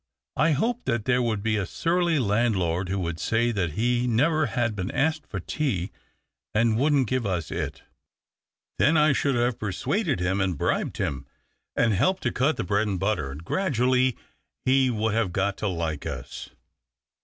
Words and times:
I 0.35 0.53
hoped 0.53 0.85
that 0.87 1.05
there 1.05 1.21
would 1.21 1.43
be 1.43 1.57
a 1.57 1.65
surly 1.67 2.17
landlord 2.17 2.89
who 2.89 2.97
would 2.97 3.19
say 3.19 3.51
that 3.51 3.73
he 3.73 4.07
never 4.07 4.47
had 4.47 4.75
been 4.75 4.89
asked 4.89 5.27
for 5.27 5.39
tea 5.39 5.91
and 6.55 6.75
wouldn't 6.75 7.05
give 7.05 7.23
us 7.27 7.51
it. 7.51 7.83
Then 8.79 8.97
I 8.97 9.13
should 9.13 9.35
have 9.35 9.59
persuaded 9.59 10.19
him, 10.19 10.41
and 10.41 10.57
bribed 10.57 10.97
him, 10.97 11.27
and 11.75 11.93
helped 11.93 12.23
to 12.23 12.31
cut 12.31 12.57
the 12.57 12.63
THE 12.63 12.63
OCTAVE 12.63 12.63
OF 12.63 12.67
CLAUDIUS. 12.67 12.85
2li5 12.85 12.85
bread 12.85 12.87
and 12.87 12.99
butter, 13.19 13.31
and 13.31 13.45
gradually 13.45 14.17
lie 14.65 14.89
would 14.89 15.13
have 15.13 15.31
got 15.31 15.55
to 15.57 15.67
like 15.67 16.03
me." 16.05 16.21